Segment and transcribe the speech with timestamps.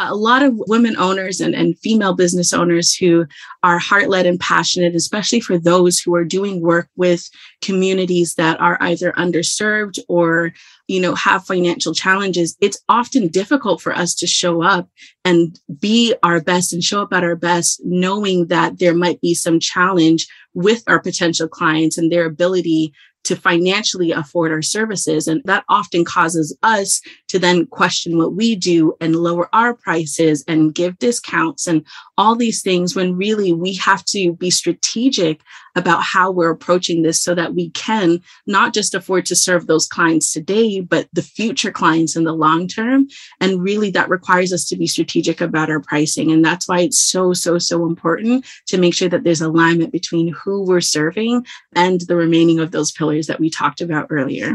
[0.00, 3.26] a lot of women owners and, and female business owners who
[3.62, 7.28] are heart led and passionate, especially for those who are doing work with
[7.62, 10.52] communities that are either underserved or
[10.88, 14.86] you know have financial challenges it's often difficult for us to show up
[15.24, 19.32] and be our best and show up at our best knowing that there might be
[19.32, 22.92] some challenge with our potential clients and their ability
[23.24, 25.26] to financially afford our services.
[25.26, 27.00] And that often causes us
[27.34, 31.84] to then question what we do and lower our prices and give discounts and
[32.16, 35.40] all these things when really we have to be strategic
[35.74, 39.88] about how we're approaching this so that we can not just afford to serve those
[39.88, 43.08] clients today, but the future clients in the long term.
[43.40, 46.30] And really that requires us to be strategic about our pricing.
[46.30, 50.28] And that's why it's so, so, so important to make sure that there's alignment between
[50.28, 51.44] who we're serving
[51.74, 54.54] and the remaining of those pillars that we talked about earlier.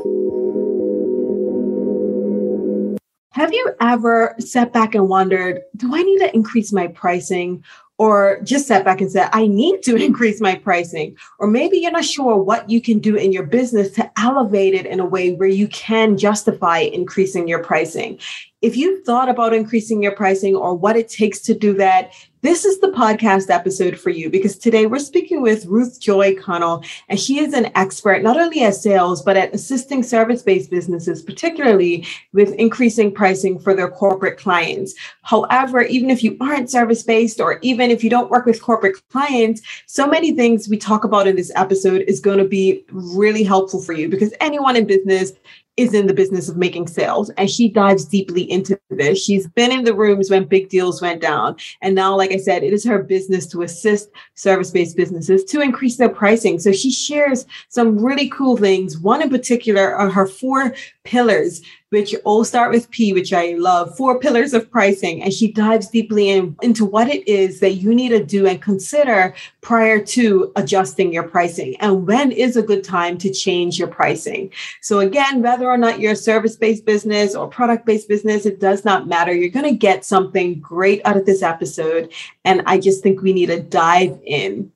[3.41, 7.63] Have you ever sat back and wondered, do I need to increase my pricing?
[7.97, 11.17] Or just sat back and said, I need to increase my pricing.
[11.39, 14.85] Or maybe you're not sure what you can do in your business to elevate it
[14.85, 18.19] in a way where you can justify increasing your pricing.
[18.61, 22.65] If you've thought about increasing your pricing or what it takes to do that, this
[22.65, 27.19] is the podcast episode for you because today we're speaking with Ruth Joy Connell, and
[27.19, 32.05] she is an expert not only at sales, but at assisting service based businesses, particularly
[32.33, 34.95] with increasing pricing for their corporate clients.
[35.21, 39.07] However, even if you aren't service based or even if you don't work with corporate
[39.09, 43.43] clients, so many things we talk about in this episode is going to be really
[43.43, 45.33] helpful for you because anyone in business
[45.81, 49.23] is in the business of making sales and she dives deeply into this.
[49.23, 51.55] She's been in the rooms when big deals went down.
[51.81, 55.61] And now, like I said, it is her business to assist service based businesses to
[55.61, 56.59] increase their pricing.
[56.59, 58.97] So she shares some really cool things.
[58.97, 63.95] One in particular are her four pillars which all start with P, which I love,
[63.97, 65.21] four pillars of pricing.
[65.21, 68.61] And she dives deeply in, into what it is that you need to do and
[68.61, 71.75] consider prior to adjusting your pricing.
[71.81, 74.53] And when is a good time to change your pricing?
[74.81, 79.09] So again, whether or not you're a service-based business or product-based business, it does not
[79.09, 79.33] matter.
[79.33, 82.13] You're going to get something great out of this episode.
[82.45, 84.71] And I just think we need to dive in.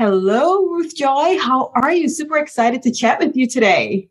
[0.00, 1.38] Hello, Ruth Joy.
[1.38, 2.08] How are you?
[2.08, 4.08] Super excited to chat with you today.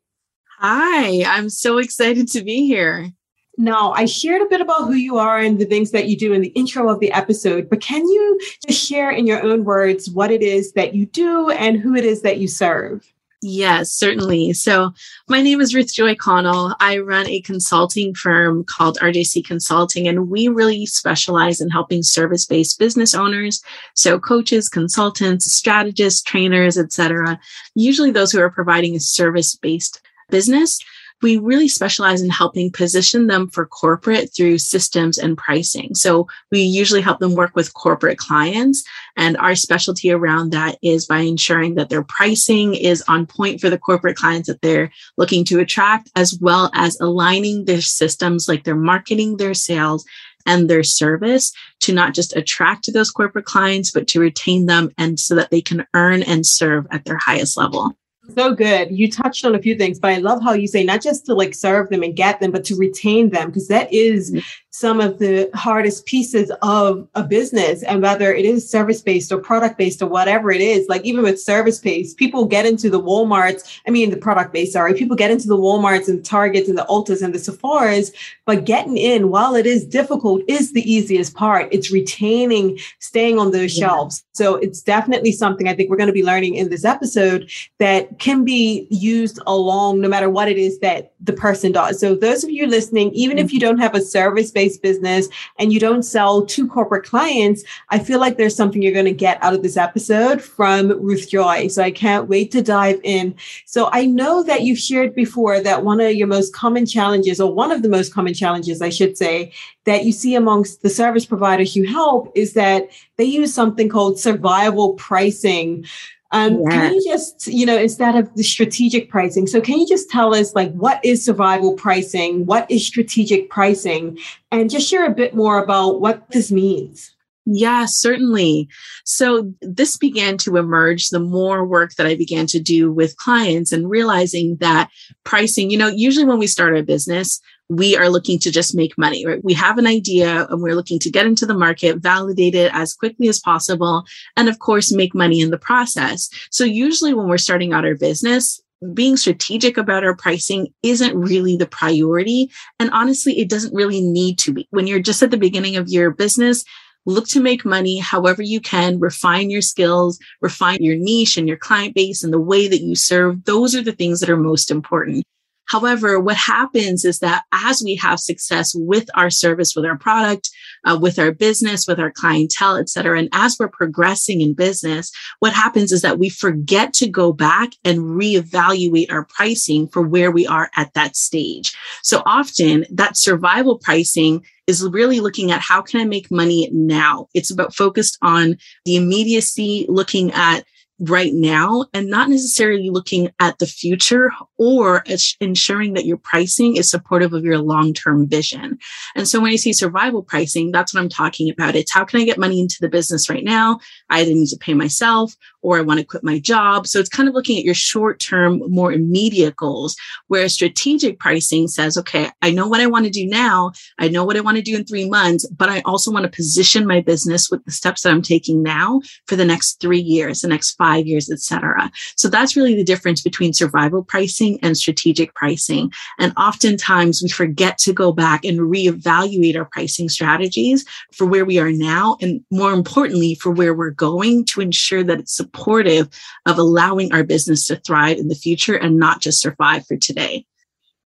[0.61, 3.13] Hi, I'm so excited to be here.
[3.57, 6.33] Now, I shared a bit about who you are and the things that you do
[6.33, 8.37] in the intro of the episode, but can you
[8.67, 12.03] just share in your own words what it is that you do and who it
[12.03, 13.09] is that you serve?
[13.41, 14.51] Yes, certainly.
[14.51, 14.91] So,
[15.29, 16.75] my name is Ruth Joy Connell.
[16.81, 22.45] I run a consulting firm called RJC Consulting, and we really specialize in helping service
[22.45, 23.63] based business owners.
[23.93, 27.39] So, coaches, consultants, strategists, trainers, etc.
[27.75, 30.79] Usually, those who are providing a service based business,
[31.21, 35.93] we really specialize in helping position them for corporate through systems and pricing.
[35.95, 38.83] So we usually help them work with corporate clients.
[39.17, 43.69] And our specialty around that is by ensuring that their pricing is on point for
[43.69, 48.63] the corporate clients that they're looking to attract, as well as aligning their systems, like
[48.63, 50.05] their marketing, their sales,
[50.45, 51.51] and their service
[51.81, 55.61] to not just attract those corporate clients, but to retain them and so that they
[55.61, 57.93] can earn and serve at their highest level.
[58.35, 58.91] So good.
[58.91, 61.33] You touched on a few things, but I love how you say not just to
[61.33, 64.39] like serve them and get them, but to retain them, because that is mm-hmm
[64.71, 69.39] some of the hardest pieces of a business and whether it is service based or
[69.39, 73.01] product based or whatever it is like even with service based people get into the
[73.01, 76.77] walmarts i mean the product based sorry people get into the walmarts and targets and
[76.77, 78.13] the ultas and the sephoras
[78.45, 83.51] but getting in while it is difficult is the easiest part it's retaining staying on
[83.51, 83.87] those yeah.
[83.87, 87.49] shelves so it's definitely something i think we're going to be learning in this episode
[87.79, 92.13] that can be used along no matter what it is that the person does so
[92.13, 93.45] those of you listening even mm-hmm.
[93.45, 97.63] if you don't have a service based business and you don't sell to corporate clients,
[97.95, 101.29] I feel like there's something you're going to get out of this episode from Ruth
[101.29, 101.67] Joy.
[101.69, 103.35] So I can't wait to dive in.
[103.65, 107.53] So I know that you've shared before that one of your most common challenges, or
[107.53, 109.53] one of the most common challenges, I should say,
[109.85, 114.19] that you see amongst the service providers you help is that they use something called
[114.19, 115.85] survival pricing
[116.31, 116.69] um, yeah.
[116.69, 120.35] Can you just, you know, instead of the strategic pricing, so can you just tell
[120.35, 122.45] us like what is survival pricing?
[122.45, 124.17] What is strategic pricing?
[124.51, 127.15] And just share a bit more about what this means.
[127.51, 128.69] Yeah, certainly.
[129.05, 133.71] So this began to emerge the more work that I began to do with clients
[133.71, 134.89] and realizing that
[135.23, 138.97] pricing, you know, usually when we start a business, we are looking to just make
[138.99, 139.43] money, right?
[139.43, 142.93] We have an idea and we're looking to get into the market, validate it as
[142.93, 144.03] quickly as possible,
[144.37, 146.29] and of course, make money in the process.
[146.51, 148.61] So usually when we're starting out our business,
[148.93, 152.49] being strategic about our pricing isn't really the priority.
[152.79, 154.67] And honestly, it doesn't really need to be.
[154.69, 156.63] When you're just at the beginning of your business,
[157.09, 161.57] look to make money however you can, refine your skills, refine your niche and your
[161.57, 163.43] client base and the way that you serve.
[163.45, 165.25] Those are the things that are most important.
[165.69, 170.49] However, what happens is that as we have success with our service, with our product,
[170.85, 175.11] uh, with our business, with our clientele, et cetera, and as we're progressing in business,
[175.39, 180.31] what happens is that we forget to go back and reevaluate our pricing for where
[180.31, 181.75] we are at that stage.
[182.03, 187.27] So often that survival pricing is really looking at how can I make money now?
[187.33, 190.63] It's about focused on the immediacy, looking at
[190.99, 195.03] right now and not necessarily looking at the future or
[195.39, 198.77] ensuring that your pricing is supportive of your long-term vision.
[199.15, 201.75] And so when I say survival pricing, that's what I'm talking about.
[201.75, 203.79] It's how can I get money into the business right now?
[204.09, 206.87] I either need to pay myself or I want to quit my job.
[206.87, 209.95] So it's kind of looking at your short term, more immediate goals,
[210.27, 213.71] where strategic pricing says, okay, I know what I want to do now.
[213.97, 216.31] I know what I want to do in three months, but I also want to
[216.35, 220.41] position my business with the steps that I'm taking now for the next three years,
[220.41, 221.91] the next five years, etc.
[222.15, 225.91] So that's really the difference between survival pricing and strategic pricing.
[226.19, 231.59] And oftentimes we forget to go back and reevaluate our pricing strategies for where we
[231.59, 232.17] are now.
[232.21, 236.09] And more importantly, for where we're going to ensure that it's supportive
[236.45, 240.45] of allowing our business to thrive in the future and not just survive for today.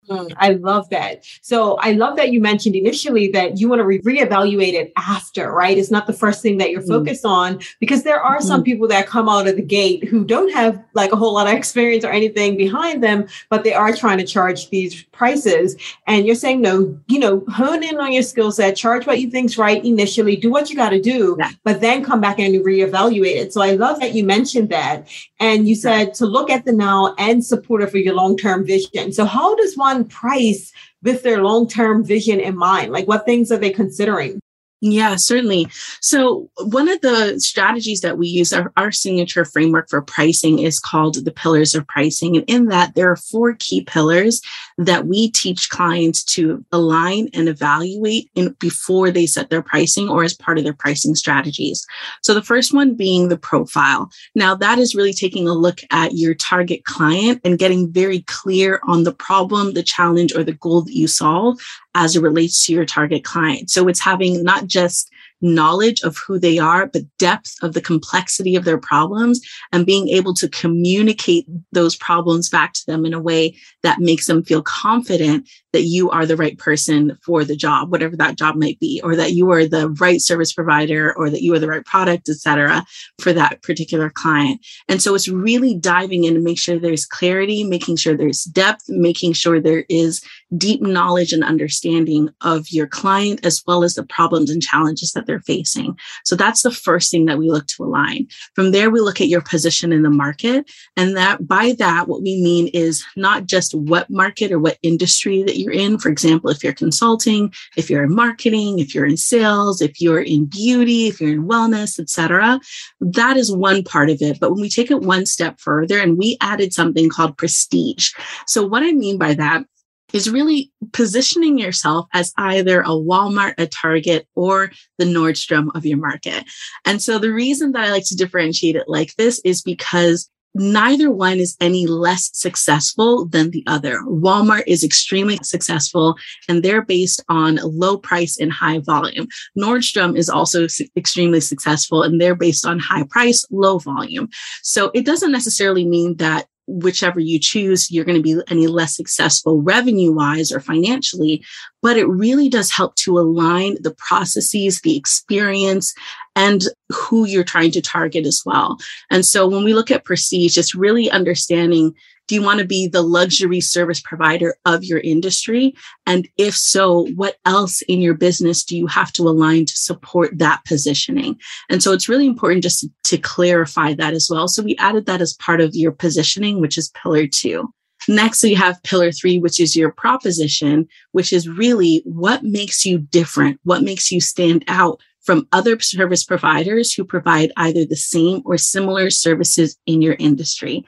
[0.08, 1.24] Mm, I love that.
[1.42, 5.52] So I love that you mentioned initially that you want to re- reevaluate it after,
[5.52, 5.78] right?
[5.78, 6.88] It's not the first thing that you're mm.
[6.88, 8.46] focused on because there are mm-hmm.
[8.46, 11.46] some people that come out of the gate who don't have like a whole lot
[11.46, 15.76] of experience or anything behind them, but they are trying to charge these prices.
[16.08, 19.30] And you're saying, no, you know, hone in on your skill set, charge what you
[19.30, 21.50] think's right initially, do what you got to do, yeah.
[21.62, 23.52] but then come back and reevaluate it.
[23.52, 25.08] So I love that you mentioned that.
[25.38, 26.12] And you said yeah.
[26.14, 29.12] to look at the now and support it for your long-term vision.
[29.12, 30.72] So how does one price
[31.02, 32.92] with their long term vision in mind?
[32.92, 34.40] Like, what things are they considering?
[34.84, 35.68] Yeah, certainly.
[36.00, 40.80] So one of the strategies that we use, our, our, signature framework for pricing is
[40.80, 42.36] called the pillars of pricing.
[42.36, 44.40] And in that, there are four key pillars
[44.86, 50.24] that we teach clients to align and evaluate in, before they set their pricing or
[50.24, 51.86] as part of their pricing strategies.
[52.22, 54.10] So the first one being the profile.
[54.34, 58.80] Now that is really taking a look at your target client and getting very clear
[58.88, 61.58] on the problem, the challenge, or the goal that you solve
[61.94, 63.70] as it relates to your target client.
[63.70, 65.11] So it's having not just
[65.42, 69.40] knowledge of who they are, but depth of the complexity of their problems
[69.72, 74.26] and being able to communicate those problems back to them in a way that makes
[74.26, 78.56] them feel confident that you are the right person for the job, whatever that job
[78.56, 81.68] might be, or that you are the right service provider or that you are the
[81.68, 82.84] right product, et cetera,
[83.20, 84.64] for that particular client.
[84.88, 88.88] And so it's really diving in to make sure there's clarity, making sure there's depth,
[88.88, 90.22] making sure there is
[90.58, 95.26] deep knowledge and understanding of your client, as well as the problems and challenges that
[95.26, 95.96] they're facing.
[96.24, 98.26] So that's the first thing that we look to align.
[98.54, 100.70] From there, we look at your position in the market.
[100.96, 105.42] And that by that, what we mean is not just what market or what industry
[105.44, 105.98] that you're in.
[105.98, 110.20] For example, if you're consulting, if you're in marketing, if you're in sales, if you're
[110.20, 112.60] in beauty, if you're in wellness, etc.
[113.00, 114.40] That is one part of it.
[114.40, 118.10] But when we take it one step further and we added something called prestige.
[118.46, 119.64] So what I mean by that
[120.12, 125.98] is really positioning yourself as either a Walmart, a Target, or the Nordstrom of your
[125.98, 126.44] market.
[126.84, 131.10] And so the reason that I like to differentiate it like this is because neither
[131.10, 134.00] one is any less successful than the other.
[134.06, 136.16] Walmart is extremely successful
[136.48, 139.26] and they're based on low price and high volume.
[139.58, 140.66] Nordstrom is also
[140.96, 144.28] extremely successful and they're based on high price, low volume.
[144.62, 148.96] So it doesn't necessarily mean that whichever you choose, you're going to be any less
[148.96, 151.44] successful revenue wise or financially,
[151.80, 155.94] but it really does help to align the processes, the experience,
[156.36, 158.78] and who you're trying to target as well.
[159.10, 161.94] And so when we look at prestige, it's really understanding
[162.32, 165.74] do you want to be the luxury service provider of your industry?
[166.06, 170.38] And if so, what else in your business do you have to align to support
[170.38, 171.38] that positioning?
[171.68, 174.48] And so it's really important just to, clarify that as well.
[174.48, 177.70] So we added that as part of your positioning, which is pillar two.
[178.08, 182.98] Next, we have pillar three, which is your proposition, which is really what makes you
[182.98, 188.40] different, what makes you stand out from other service providers who provide either the same
[188.46, 190.84] or similar services in your industry.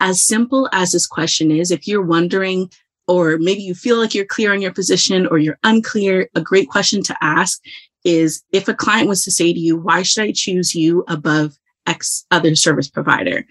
[0.00, 2.70] As simple as this question is, if you're wondering,
[3.06, 6.68] or maybe you feel like you're clear on your position or you're unclear, a great
[6.68, 7.60] question to ask
[8.04, 11.58] is if a client was to say to you, why should I choose you above
[11.86, 13.44] X other service provider?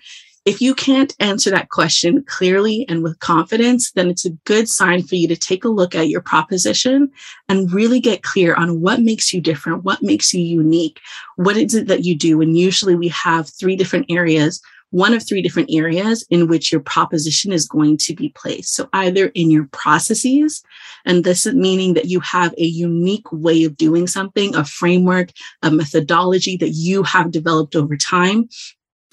[0.45, 5.03] If you can't answer that question clearly and with confidence, then it's a good sign
[5.03, 7.11] for you to take a look at your proposition
[7.49, 11.01] and really get clear on what makes you different, what makes you unique,
[11.35, 12.39] what is it that you do.
[12.39, 16.81] And usually we have three different areas one of three different areas in which your
[16.81, 18.73] proposition is going to be placed.
[18.73, 20.63] So either in your processes,
[21.05, 25.31] and this is meaning that you have a unique way of doing something, a framework,
[25.61, 28.47] a methodology that you have developed over time.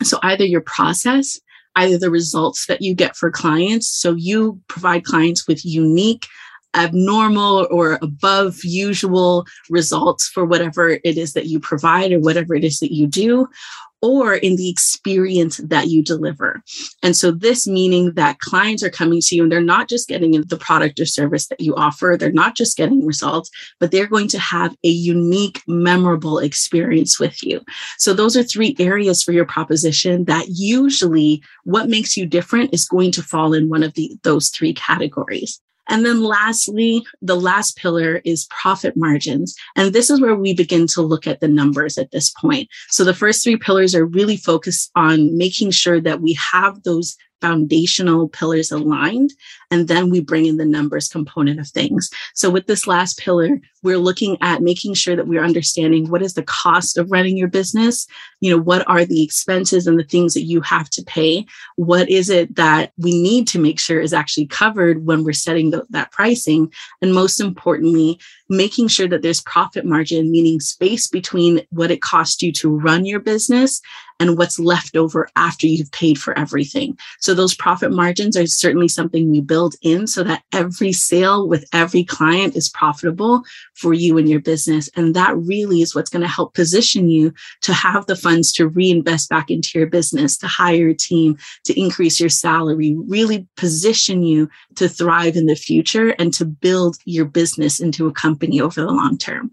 [0.02, 1.40] So either your process,
[1.76, 3.90] either the results that you get for clients.
[3.90, 6.26] So you provide clients with unique,
[6.74, 12.64] abnormal or above usual results for whatever it is that you provide or whatever it
[12.64, 13.48] is that you do,
[14.04, 16.62] or in the experience that you deliver.
[17.02, 20.32] And so, this meaning that clients are coming to you and they're not just getting
[20.32, 23.50] the product or service that you offer, they're not just getting results,
[23.80, 27.62] but they're going to have a unique, memorable experience with you.
[27.96, 32.84] So, those are three areas for your proposition that usually what makes you different is
[32.84, 35.62] going to fall in one of the, those three categories.
[35.88, 39.54] And then lastly, the last pillar is profit margins.
[39.76, 42.68] And this is where we begin to look at the numbers at this point.
[42.88, 47.16] So the first three pillars are really focused on making sure that we have those
[47.44, 49.34] foundational pillars aligned.
[49.70, 52.08] And then we bring in the numbers component of things.
[52.34, 56.32] So with this last pillar, we're looking at making sure that we're understanding what is
[56.32, 58.06] the cost of running your business?
[58.40, 61.44] You know, what are the expenses and the things that you have to pay?
[61.76, 65.70] What is it that we need to make sure is actually covered when we're setting
[65.70, 66.72] the, that pricing?
[67.02, 68.18] And most importantly,
[68.56, 73.04] making sure that there's profit margin, meaning space between what it costs you to run
[73.04, 73.80] your business
[74.20, 76.96] and what's left over after you've paid for everything.
[77.20, 81.64] So those profit margins are certainly something we build in so that every sale with
[81.72, 83.42] every client is profitable
[83.74, 84.88] for you and your business.
[84.96, 88.68] And that really is what's going to help position you to have the funds to
[88.68, 94.22] reinvest back into your business, to hire a team, to increase your salary, really position
[94.22, 98.80] you to thrive in the future and to build your business into a company over
[98.80, 99.50] the long term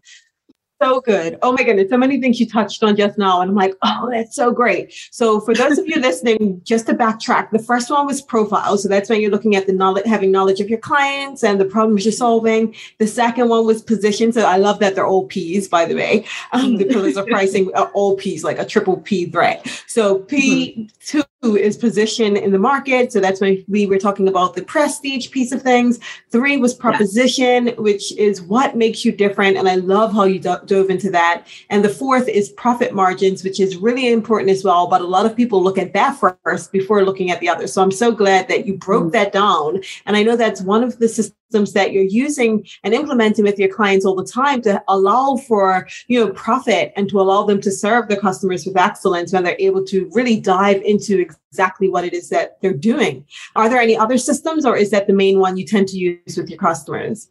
[0.82, 1.38] so good.
[1.42, 3.42] Oh my goodness, so many things you touched on just now.
[3.42, 4.94] And I'm like, oh, that's so great.
[5.12, 8.78] So for those of you listening, just to backtrack, the first one was profile.
[8.78, 11.66] So that's when you're looking at the knowledge, having knowledge of your clients and the
[11.66, 12.76] problems you're solving.
[12.98, 14.32] The second one was position.
[14.32, 16.26] So I love that they're all P's, by the way.
[16.52, 19.68] Um, the pillars of pricing are all P's, like a triple P threat.
[19.88, 21.20] So P2 mm-hmm.
[21.44, 23.12] Is position in the market.
[23.12, 26.00] So that's why we were talking about the prestige piece of things.
[26.30, 27.74] Three was proposition, yeah.
[27.74, 29.58] which is what makes you different.
[29.58, 31.48] And I love how you do- dove into that.
[31.72, 34.86] And the fourth is profit margins, which is really important as well.
[34.88, 37.66] But a lot of people look at that first before looking at the other.
[37.66, 39.12] So I'm so glad that you broke mm.
[39.14, 39.82] that down.
[40.06, 43.70] And I know that's one of the systems that you're using and implementing with your
[43.70, 47.72] clients all the time to allow for you know profit and to allow them to
[47.72, 52.14] serve their customers with excellence when they're able to really dive into exactly what it
[52.14, 55.58] is that they're doing are there any other systems or is that the main one
[55.58, 57.30] you tend to use with your customers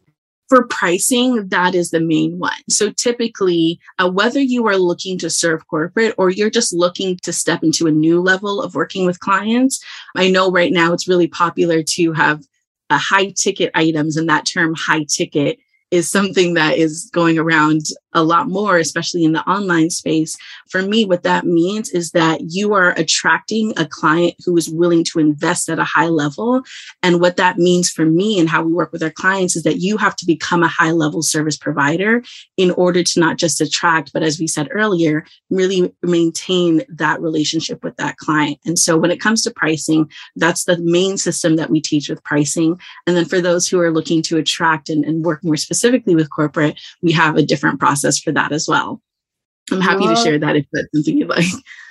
[0.51, 2.61] for pricing, that is the main one.
[2.69, 7.31] So typically, uh, whether you are looking to serve corporate or you're just looking to
[7.31, 9.81] step into a new level of working with clients,
[10.17, 12.43] I know right now it's really popular to have
[12.97, 15.59] high ticket items, and that term high ticket
[15.91, 17.81] is something that is going around
[18.13, 20.37] a lot more, especially in the online space.
[20.69, 25.03] For me, what that means is that you are attracting a client who is willing
[25.05, 26.63] to invest at a high level.
[27.01, 29.79] And what that means for me and how we work with our clients is that
[29.79, 32.23] you have to become a high level service provider
[32.57, 37.83] in order to not just attract, but as we said earlier, really maintain that relationship
[37.83, 38.59] with that client.
[38.65, 42.23] And so when it comes to pricing, that's the main system that we teach with
[42.23, 42.79] pricing.
[43.07, 46.29] And then for those who are looking to attract and, and work more specifically with
[46.29, 49.01] corporate, we have a different process process for that as well.
[49.71, 51.45] I'm happy to share that if that's something you'd like.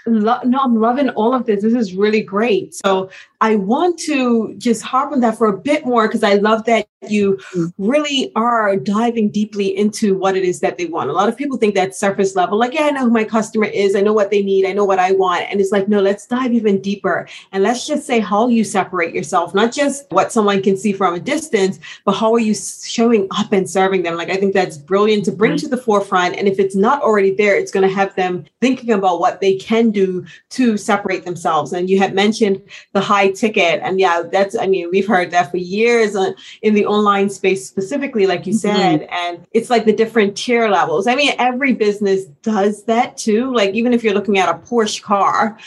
[0.07, 1.63] Lo- no, I'm loving all of this.
[1.63, 2.75] This is really great.
[2.75, 6.65] So I want to just harp on that for a bit more because I love
[6.67, 7.73] that you mm.
[7.79, 11.09] really are diving deeply into what it is that they want.
[11.09, 13.65] A lot of people think that surface level, like, yeah, I know who my customer
[13.65, 15.45] is, I know what they need, I know what I want.
[15.51, 17.27] And it's like, no, let's dive even deeper.
[17.53, 21.15] And let's just say how you separate yourself, not just what someone can see from
[21.15, 24.17] a distance, but how are you showing up and serving them?
[24.17, 25.69] Like, I think that's brilliant to bring mm-hmm.
[25.69, 26.37] to the forefront.
[26.37, 29.57] And if it's not already there, it's going to have them thinking about what they
[29.57, 31.73] can do to separate themselves.
[31.73, 33.81] And you had mentioned the high ticket.
[33.83, 36.17] And yeah, that's, I mean, we've heard that for years
[36.63, 38.59] in the online space specifically, like you mm-hmm.
[38.59, 39.01] said.
[39.03, 39.13] Mm-hmm.
[39.13, 41.07] And it's like the different tier levels.
[41.07, 43.53] I mean, every business does that too.
[43.55, 45.59] Like even if you're looking at a Porsche car,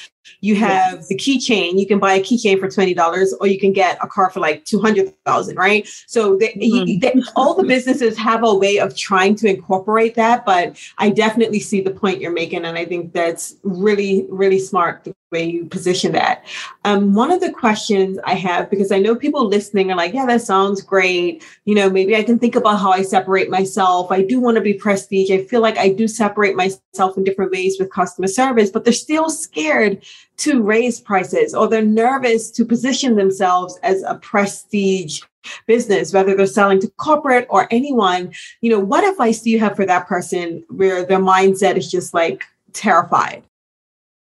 [0.41, 1.07] you have yes.
[1.07, 1.79] the keychain.
[1.79, 4.39] You can buy a keychain for twenty dollars, or you can get a car for
[4.39, 5.57] like two hundred thousand.
[5.57, 5.87] Right?
[6.07, 6.99] So they, mm-hmm.
[6.99, 10.45] they, all the businesses have a way of trying to incorporate that.
[10.45, 15.03] But I definitely see the point you're making, and I think that's really, really smart
[15.03, 16.45] the way you position that.
[16.85, 20.25] Um, one of the questions I have, because I know people listening are like, "Yeah,
[20.27, 24.11] that sounds great." You know, maybe I can think about how I separate myself.
[24.11, 25.31] I do want to be prestige.
[25.31, 28.93] I feel like I do separate myself in different ways with customer service, but they're
[28.93, 30.05] still scared
[30.37, 35.21] to raise prices or they're nervous to position themselves as a prestige
[35.67, 38.31] business, whether they're selling to corporate or anyone.
[38.61, 42.13] You know, what advice do you have for that person where their mindset is just
[42.13, 43.43] like terrified?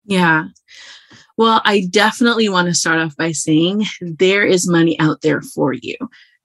[0.05, 0.45] Yeah.
[1.37, 5.73] Well, I definitely want to start off by saying there is money out there for
[5.73, 5.95] you.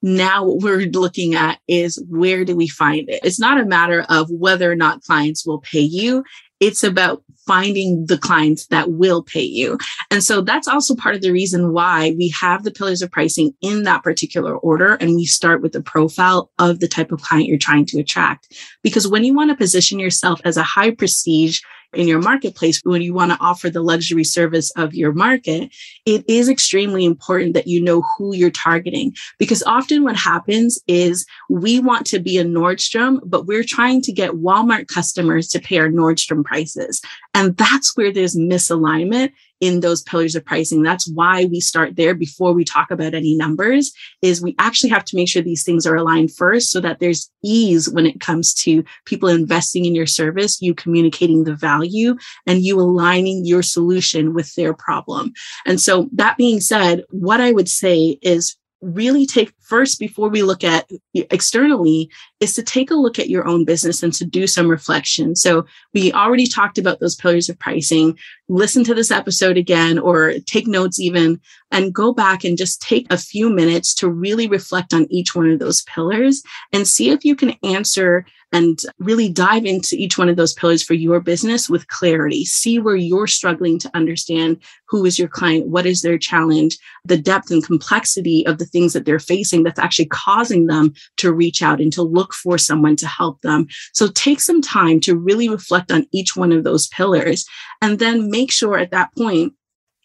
[0.03, 3.21] Now, what we're looking at is where do we find it?
[3.23, 6.25] It's not a matter of whether or not clients will pay you.
[6.59, 9.79] It's about finding the clients that will pay you.
[10.11, 13.53] And so that's also part of the reason why we have the pillars of pricing
[13.61, 14.95] in that particular order.
[14.95, 18.55] And we start with the profile of the type of client you're trying to attract.
[18.83, 21.61] Because when you want to position yourself as a high prestige
[21.93, 25.71] in your marketplace, when you want to offer the luxury service of your market,
[26.07, 29.15] it is extremely important that you know who you're targeting.
[29.39, 34.13] Because often what happens is we want to be a Nordstrom, but we're trying to
[34.13, 37.01] get Walmart customers to pay our Nordstrom prices.
[37.35, 40.83] And that's where there's misalignment in those pillars of pricing.
[40.83, 45.05] That's why we start there before we talk about any numbers is we actually have
[45.07, 48.55] to make sure these things are aligned first so that there's ease when it comes
[48.55, 54.33] to people investing in your service, you communicating the value and you aligning your solution
[54.35, 55.33] with their problem.
[55.67, 60.43] And so that being said, what I would say is really take first before we
[60.43, 62.11] look at externally
[62.41, 65.37] is to take a look at your own business and to do some reflection.
[65.37, 68.19] So we already talked about those pillars of pricing.
[68.49, 73.07] Listen to this episode again or take notes even and go back and just take
[73.11, 76.43] a few minutes to really reflect on each one of those pillars
[76.73, 80.83] and see if you can answer and really dive into each one of those pillars
[80.83, 82.45] for your business with clarity.
[82.45, 87.17] See where you're struggling to understand who is your client, what is their challenge, the
[87.17, 91.63] depth and complexity of the things that they're facing that's actually causing them to reach
[91.63, 93.67] out and to look for someone to help them.
[93.93, 97.47] So take some time to really reflect on each one of those pillars
[97.81, 99.55] and then make sure at that point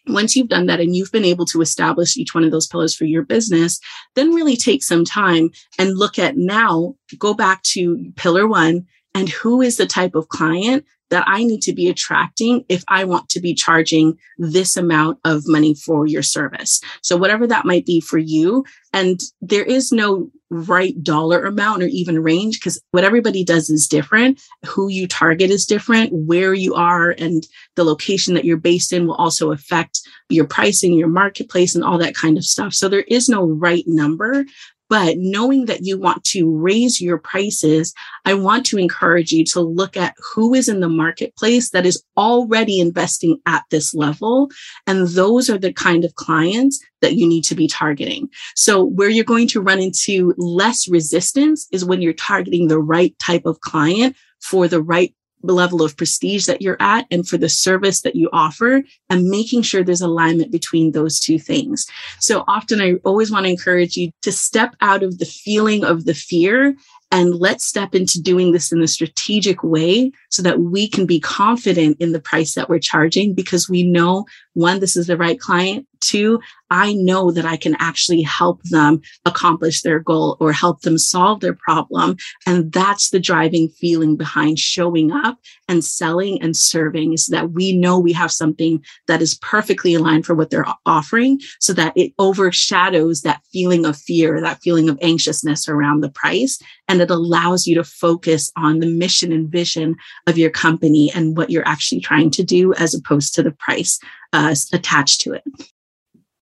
[0.08, 2.94] once you've done that and you've been able to establish each one of those pillars
[2.94, 3.80] for your business,
[4.14, 9.28] then really take some time and look at now, go back to pillar one and
[9.28, 13.28] who is the type of client that I need to be attracting if I want
[13.30, 16.80] to be charging this amount of money for your service.
[17.02, 18.64] So whatever that might be for you.
[18.92, 23.88] And there is no right dollar amount or even range because what everybody does is
[23.88, 24.40] different.
[24.64, 26.12] Who you target is different.
[26.12, 30.94] Where you are and the location that you're based in will also affect your pricing,
[30.94, 32.74] your marketplace and all that kind of stuff.
[32.74, 34.44] So there is no right number,
[34.88, 37.92] but knowing that you want to raise your prices,
[38.24, 42.02] I want to encourage you to look at who is in the marketplace that is
[42.16, 44.50] already investing at this level.
[44.86, 48.28] And those are the kind of clients that you need to be targeting.
[48.54, 53.16] So where you're going to run into less resistance is when you're targeting the right
[53.18, 57.48] type of client for the right level of prestige that you're at and for the
[57.48, 61.86] service that you offer and making sure there's alignment between those two things.
[62.20, 66.04] So often I always want to encourage you to step out of the feeling of
[66.04, 66.74] the fear
[67.12, 71.20] and let's step into doing this in a strategic way so that we can be
[71.20, 74.24] confident in the price that we're charging because we know
[74.56, 75.86] one, this is the right client.
[76.00, 76.40] Two,
[76.70, 81.40] I know that I can actually help them accomplish their goal or help them solve
[81.40, 82.16] their problem.
[82.46, 85.38] And that's the driving feeling behind showing up
[85.68, 90.24] and selling and serving is that we know we have something that is perfectly aligned
[90.24, 94.98] for what they're offering so that it overshadows that feeling of fear, that feeling of
[95.02, 96.58] anxiousness around the price.
[96.88, 101.36] And it allows you to focus on the mission and vision of your company and
[101.36, 103.98] what you're actually trying to do as opposed to the price
[104.32, 105.44] uh, attached to it.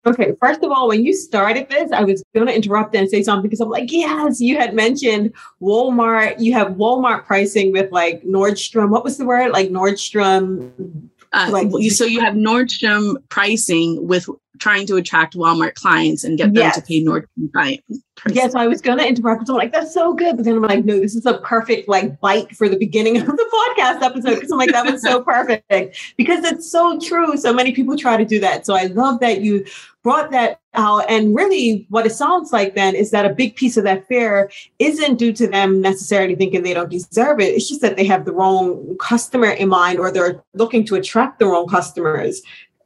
[0.06, 3.22] Okay, first of all, when you started this, I was going to interrupt and say
[3.22, 6.40] something because I'm like, yes, you had mentioned Walmart.
[6.40, 8.88] You have Walmart pricing with like Nordstrom.
[8.88, 9.52] What was the word?
[9.52, 11.10] Like Nordstrom.
[11.32, 16.46] Uh, like, so you have Nordstrom pricing with trying to attract Walmart clients and get
[16.46, 16.76] them yes.
[16.76, 18.02] to pay Nordstrom clients.
[18.28, 19.46] Yes, I was going to interrupt.
[19.46, 20.36] So I'm like, that's so good.
[20.36, 23.26] But then I'm like, no, this is a perfect like bite for the beginning of
[23.26, 24.34] the podcast episode.
[24.34, 27.36] Because I'm like, that was so perfect because it's so true.
[27.36, 28.66] So many people try to do that.
[28.66, 29.64] So I love that you
[30.02, 31.04] brought that out.
[31.08, 34.50] And really, what it sounds like then is that a big piece of that fear
[34.78, 37.54] isn't due to them necessarily thinking they don't deserve it.
[37.54, 41.38] It's just that they have the wrong customer in mind or they're looking to attract
[41.38, 42.42] the wrong customers.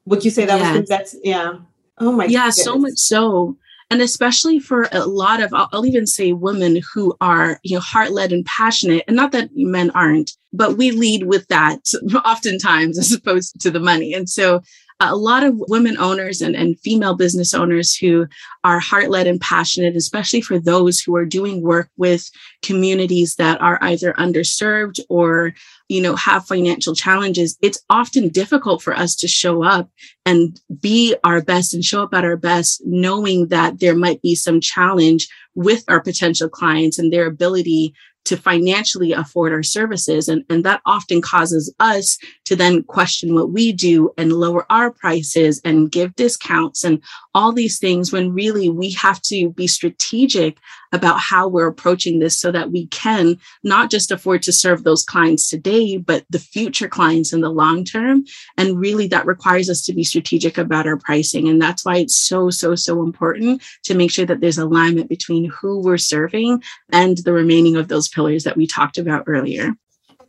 [0.07, 0.81] Would you say that yes.
[0.81, 1.55] was that's, yeah.
[1.99, 2.65] Oh my Yeah, goodness.
[2.65, 3.57] so much so
[3.91, 8.33] and especially for a lot of I'll, even say women who are you know heart-led
[8.33, 11.81] and passionate and not that men aren't but we lead with that
[12.25, 14.63] oftentimes as opposed to the money and so
[15.01, 18.27] a lot of women owners and, and female business owners who
[18.63, 22.31] are heart led and passionate, especially for those who are doing work with
[22.63, 25.53] communities that are either underserved or
[25.89, 29.91] you know have financial challenges it's often difficult for us to show up
[30.25, 34.35] and be our best and show up at our best knowing that there might be
[34.35, 37.93] some challenge with our potential clients and their ability
[38.25, 40.29] to financially afford our services.
[40.29, 44.91] And, and that often causes us to then question what we do and lower our
[44.91, 47.03] prices and give discounts and
[47.35, 50.59] all these things when really we have to be strategic
[50.93, 55.05] about how we're approaching this so that we can not just afford to serve those
[55.05, 58.25] clients today, but the future clients in the long term.
[58.57, 61.49] And really that requires us to be strategic about our pricing.
[61.49, 65.47] And that's why it's so, so, so important to make sure that there's alignment between
[65.47, 69.73] who we're serving and the remaining of those pillars that we talked about earlier.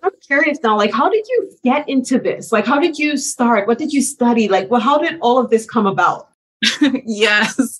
[0.01, 2.51] I'm curious now, like, how did you get into this?
[2.51, 3.67] Like, how did you start?
[3.67, 4.47] What did you study?
[4.47, 6.29] Like, well, how did all of this come about?
[7.05, 7.79] yes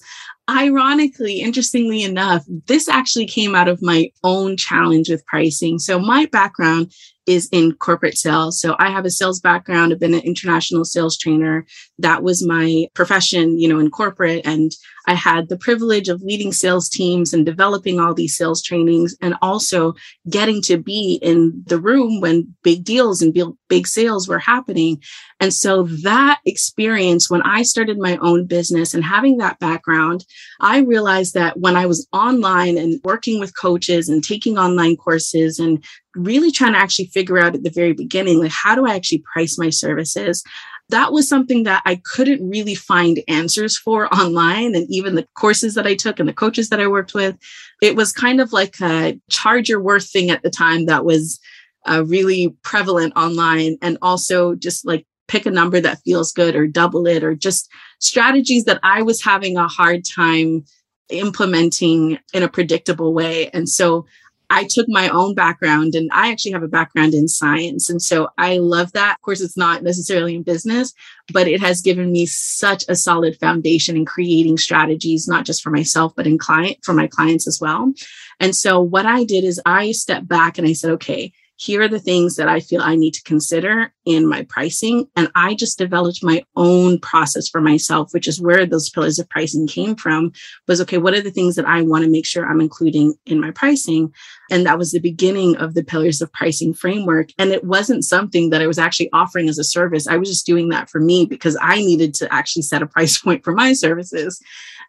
[0.50, 5.80] ironically, interestingly enough, this actually came out of my own challenge with pricing.
[5.80, 6.94] So my background
[7.28, 8.60] is in corporate sales.
[8.60, 9.92] So I have a sales background.
[9.92, 11.66] I've been an international sales trainer.
[12.00, 14.46] That was my profession, you know, in corporate.
[14.46, 14.72] And
[15.08, 19.36] I had the privilege of leading sales teams and developing all these sales trainings and
[19.42, 19.94] also
[20.30, 23.36] getting to be in the room when big deals and
[23.68, 25.02] big sales were happening.
[25.40, 30.26] And so that experience, when I started my own business and having that background,
[30.60, 35.60] I realized that when I was online and working with coaches and taking online courses
[35.60, 35.84] and
[36.16, 39.24] really trying to actually figure out at the very beginning, like, how do I actually
[39.34, 40.44] price my services?
[40.90, 44.76] That was something that I couldn't really find answers for online.
[44.76, 47.38] And even the courses that I took and the coaches that I worked with,
[47.82, 51.40] it was kind of like a charge your worth thing at the time that was
[51.88, 53.78] uh, really prevalent online.
[53.82, 57.70] And also just like pick a number that feels good or double it or just
[58.00, 60.66] strategies that I was having a hard time
[61.10, 63.50] implementing in a predictable way.
[63.50, 64.06] And so
[64.50, 67.90] I took my own background and I actually have a background in science.
[67.90, 69.16] And so I love that.
[69.16, 70.94] Of course, it's not necessarily in business,
[71.34, 75.70] but it has given me such a solid foundation in creating strategies, not just for
[75.72, 77.94] myself, but in client for my clients as well.
[78.40, 81.88] And so what I did is I stepped back and I said, okay, here are
[81.88, 85.08] the things that I feel I need to consider in my pricing.
[85.16, 89.30] And I just developed my own process for myself, which is where those pillars of
[89.30, 90.34] pricing came from
[90.68, 93.40] was okay, what are the things that I want to make sure I'm including in
[93.40, 94.14] my pricing?
[94.52, 97.30] And that was the beginning of the pillars of pricing framework.
[97.40, 100.08] And it wasn't something that I was actually offering as a service.
[100.08, 103.18] I was just doing that for me because I needed to actually set a price
[103.18, 104.42] point for my services.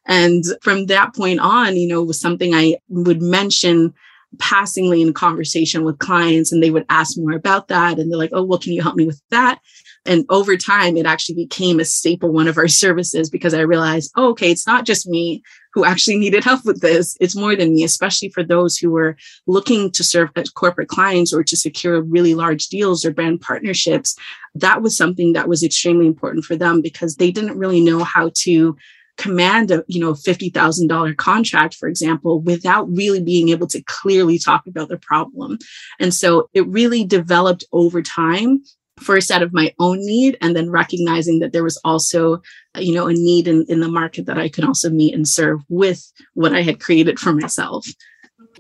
[0.07, 3.95] And from that point on, you know, was something I would mention
[4.39, 8.31] passingly in conversation with clients and they would ask more about that and they're like
[8.33, 9.61] oh well can you help me with that?
[10.05, 14.13] And over time it actually became a staple one of our services because i realized
[14.17, 15.43] oh, okay it's not just me
[15.77, 17.19] who actually needed help with this.
[17.21, 19.15] It's more than me especially for those who were
[19.47, 24.17] looking to serve corporate clients or to secure really large deals or brand partnerships.
[24.55, 28.31] That was something that was extremely important for them because they didn't really know how
[28.37, 28.75] to
[29.17, 34.67] command a you know $50,000 contract for example without really being able to clearly talk
[34.67, 35.59] about the problem.
[35.99, 38.63] And so it really developed over time
[38.99, 42.41] first out of my own need and then recognizing that there was also
[42.79, 45.61] you know a need in, in the market that i could also meet and serve
[45.69, 47.87] with what i had created for myself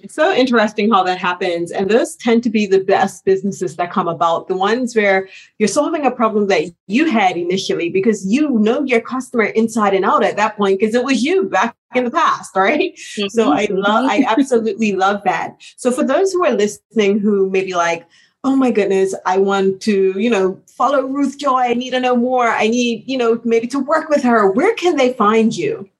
[0.07, 1.73] it's so interesting how that happens.
[1.73, 5.67] And those tend to be the best businesses that come about, the ones where you're
[5.67, 10.23] solving a problem that you had initially because you know your customer inside and out
[10.23, 12.95] at that point because it was you back in the past, right?
[12.95, 13.27] Mm-hmm.
[13.31, 15.57] So I love, I absolutely love that.
[15.77, 18.07] So for those who are listening who maybe like,
[18.45, 21.63] oh my goodness, I want to, you know, follow Ruth Joy.
[21.63, 22.47] I need to know more.
[22.47, 24.49] I need, you know, maybe to work with her.
[24.53, 25.91] Where can they find you?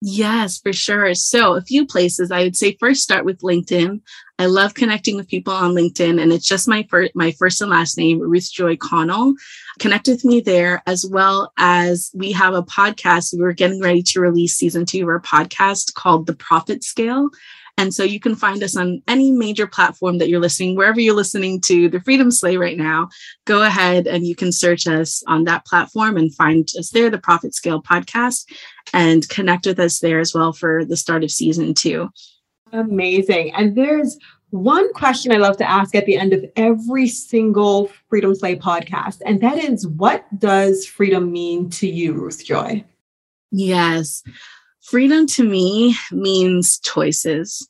[0.00, 1.14] Yes, for sure.
[1.14, 4.00] So, a few places I would say first start with LinkedIn.
[4.38, 7.70] I love connecting with people on LinkedIn, and it's just my first, my first and
[7.70, 9.34] last name, Ruth Joy Connell.
[9.78, 13.34] Connect with me there, as well as we have a podcast.
[13.38, 17.30] We're getting ready to release season two of our podcast called The Profit Scale.
[17.76, 21.14] And so you can find us on any major platform that you're listening, wherever you're
[21.14, 23.08] listening to the Freedom Slay right now.
[23.46, 27.18] Go ahead and you can search us on that platform and find us there, the
[27.18, 28.44] Profit Scale podcast,
[28.92, 32.10] and connect with us there as well for the start of season two.
[32.72, 33.54] Amazing.
[33.54, 34.18] And there's
[34.50, 39.20] one question I love to ask at the end of every single Freedom Slay podcast,
[39.26, 42.84] and that is what does freedom mean to you, Ruth Joy?
[43.50, 44.22] Yes.
[44.84, 47.66] Freedom to me means choices.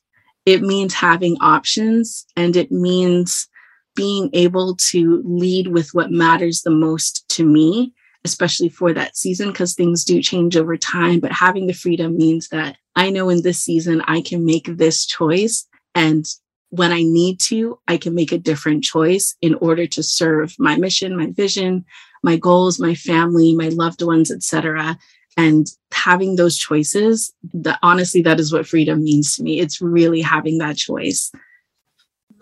[0.47, 3.49] It means having options and it means
[3.95, 7.93] being able to lead with what matters the most to me,
[8.25, 11.21] especially for that season, because things do change over time.
[11.21, 15.07] But having the freedom means that I know in this season I can make this
[15.07, 16.27] choice and
[16.71, 20.77] when I need to, I can make a different choice in order to serve my
[20.77, 21.85] mission, my vision,
[22.25, 24.99] my goals, my family, my loved ones, etc.
[25.37, 29.61] And having those choices, that honestly, that is what freedom means to me.
[29.61, 31.33] It's really having that choice.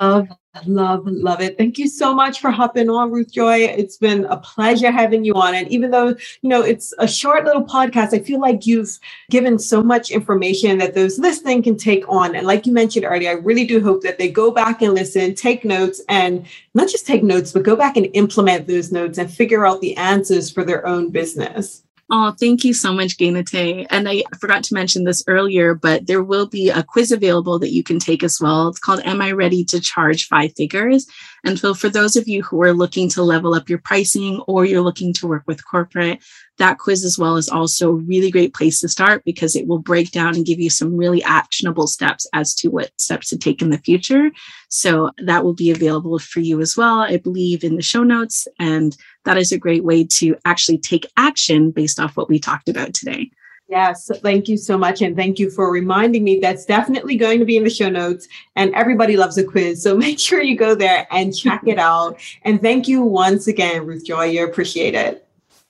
[0.01, 0.29] Love,
[0.67, 1.57] love, love it.
[1.57, 3.59] Thank you so much for hopping on, Ruth Joy.
[3.59, 5.55] It's been a pleasure having you on.
[5.55, 8.99] And even though, you know, it's a short little podcast, I feel like you've
[9.31, 12.35] given so much information that those listening can take on.
[12.35, 15.37] And like you mentioned earlier, I really do hope that they go back and listen,
[15.37, 19.33] take notes, and not just take notes, but go back and implement those notes and
[19.33, 21.85] figure out the answers for their own business.
[22.15, 23.87] Oh, thank you so much, Gainate.
[23.89, 27.73] And I forgot to mention this earlier, but there will be a quiz available that
[27.73, 28.69] you can take as well.
[28.69, 31.07] It's called Am I Ready to Charge Five Figures?
[31.47, 34.67] And so, for those of you who are looking to level up your pricing or
[34.67, 36.23] you're looking to work with corporate,
[36.59, 39.79] that quiz as well is also a really great place to start because it will
[39.79, 43.63] break down and give you some really actionable steps as to what steps to take
[43.63, 44.31] in the future.
[44.69, 48.47] So, that will be available for you as well, I believe, in the show notes.
[48.59, 48.95] And
[49.25, 52.95] that is a great way to actually take action based off what we talked about
[52.95, 53.31] today.
[53.69, 55.01] Yes, thank you so much.
[55.01, 58.29] And thank you for reminding me that's definitely going to be in the show notes.
[58.55, 59.83] And everybody loves a quiz.
[59.83, 62.21] So make sure you go there and check it out.
[62.43, 64.25] And thank you once again, Ruth Joy.
[64.25, 65.27] You appreciate it.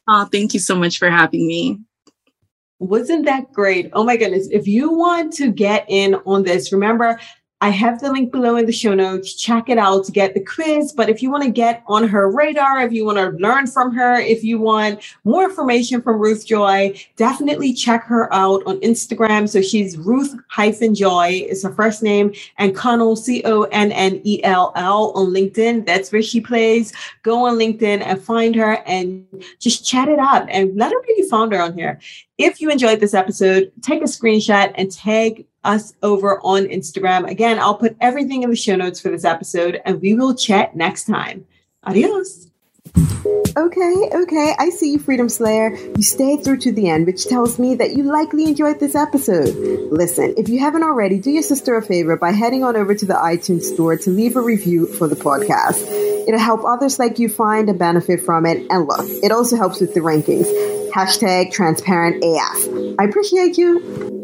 [0.09, 1.79] Oh, ah, thank you so much for having me.
[2.81, 3.91] Wasn't that great?
[3.93, 4.49] Oh my goodness.
[4.51, 7.21] If you want to get in on this, remember
[7.63, 9.35] I have the link below in the show notes.
[9.35, 10.91] Check it out to get the quiz.
[10.93, 13.95] But if you want to get on her radar, if you want to learn from
[13.95, 19.49] her, if you want more information from Ruth Joy, definitely check her out on Instagram.
[19.49, 24.21] So she's Ruth hyphen Joy is her first name and Connell, C O N N
[24.25, 25.87] E L L on LinkedIn.
[25.87, 26.93] That's where she plays.
[27.23, 29.25] Go on LinkedIn and find her and
[29.61, 32.01] just chat it up and let her know you found her on here.
[32.39, 37.29] If you enjoyed this episode, take a screenshot and tag us over on Instagram.
[37.29, 40.77] Again, I'll put everything in the show notes for this episode and we will chat
[40.77, 41.47] next time.
[41.85, 42.49] Adios.
[43.57, 45.77] Okay, okay, I see you, Freedom Slayer.
[45.77, 49.55] You stayed through to the end, which tells me that you likely enjoyed this episode.
[49.93, 53.07] Listen, if you haven't already, do your sister a favor by heading on over to
[53.07, 55.87] the iTunes store to leave a review for the podcast.
[56.27, 58.67] It'll help others like you find and benefit from it.
[58.71, 60.49] And look, it also helps with the rankings.
[60.91, 62.99] Hashtag transparent AF.
[62.99, 64.22] I appreciate you.